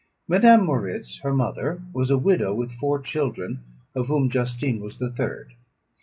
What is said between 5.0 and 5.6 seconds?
third.